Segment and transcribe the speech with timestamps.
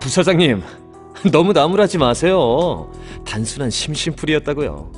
[0.00, 0.62] 부사장님,
[1.32, 2.90] 너무 나무라지 마세요.
[3.26, 4.92] 단순한 심심풀이였다고요.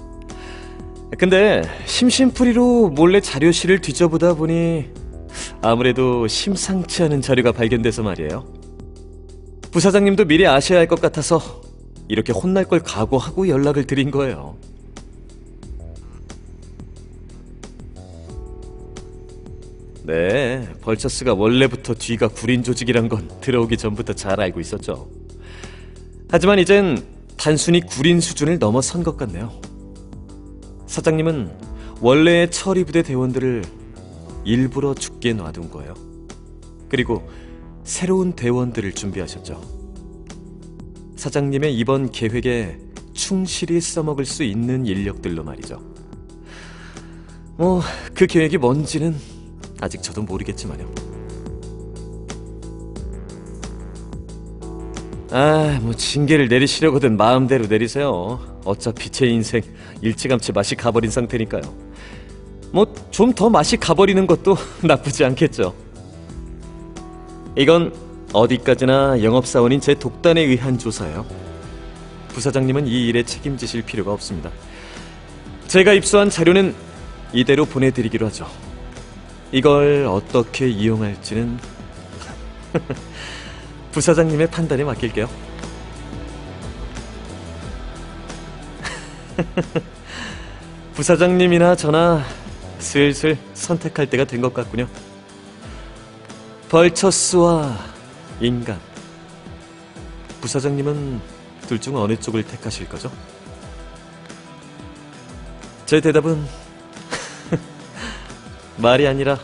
[1.18, 4.86] 근데 심심풀이로 몰래 자료실을 뒤져보다 보니
[5.62, 8.44] 아무래도 심상치 않은 자료가 발견돼서 말이에요.
[9.70, 11.40] 부사장님도 미리 아셔야 할 것 같아서
[12.08, 14.56] 이렇게 혼날 걸 각오하고 연락을 드린 거예요.
[20.08, 25.10] 네, 벌처스가 원래부터 뒤가 구린 조직이란 건 들어오기 전부터 잘 알고 있었죠.
[26.30, 27.04] 하지만 이젠
[27.36, 29.60] 단순히 구린 수준을 넘어선 것 같네요.
[30.86, 31.50] 사장님은
[32.00, 33.64] 원래의 처리부대 대원들을
[34.44, 35.92] 일부러 죽게 놔둔 거예요.
[36.88, 37.28] 그리고
[37.84, 39.60] 새로운 대원들을 준비하셨죠.
[41.16, 42.78] 사장님의 이번 계획에
[43.12, 45.82] 충실히 써먹을 수 있는 인력들로 말이죠.
[47.58, 47.82] 뭐,
[48.14, 49.14] 그 계획이 뭔지는
[49.80, 50.88] 아직 저도 모르겠지만요.
[55.30, 58.40] 아, 뭐 징계를 내리시려거든 마음대로 내리세요.
[58.64, 59.60] 어차피 제 인생
[60.00, 61.62] 일찌감치 맛이 가버린 상태니까요.
[62.72, 65.74] 뭐 좀 더 맛이 가버리는 것도 나쁘지 않겠죠.
[67.56, 67.92] 이건
[68.32, 71.24] 어디까지나 영업사원인 제 독단에 의한 조사예요.
[72.28, 74.50] 부사장님은 이 일에 책임지실 필요가 없습니다.
[75.66, 76.74] 제가 입수한 자료는
[77.32, 78.46] 이대로 보내드리기로 하죠.
[79.52, 81.58] 이걸 어떻게 이용할지는
[83.92, 85.28] 부사장님의 판단에 맡길게요.
[90.94, 92.24] 부사장님이나 저나
[92.78, 94.86] 슬슬 선택할 때가 된 것 같군요.
[96.68, 97.76] 벌처스와
[98.40, 98.78] 인간.
[100.40, 101.20] 부사장님은
[101.66, 103.10] 둘 중 어느 쪽을 택하실 거죠?
[105.86, 106.44] 제 대답은
[108.78, 109.38] 말이 아니라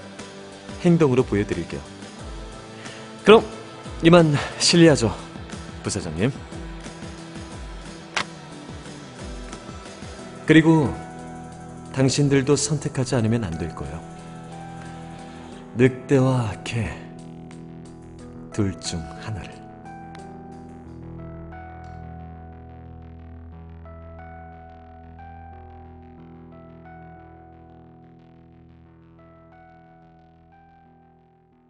[0.82, 1.80] 행동으로 보여드릴게요.
[3.24, 3.44] 그럼
[4.02, 5.14] 이만 실례하죠,
[5.82, 6.30] 부사장님.
[10.46, 10.94] 그리고
[11.94, 14.02] 당신들도 선택하지 않으면 안 될 거예요.
[15.76, 16.90] 늑대와 개,
[18.52, 19.63] 둘 중 하나를.